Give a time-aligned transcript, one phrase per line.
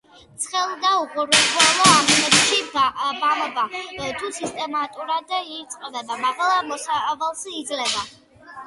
[0.43, 3.67] ცხელ და უღრუბლო ამინდში ბამბა,
[4.23, 8.09] თუ სისტემატურად ირწყვება, მაღალ მოსავალს იძლევა.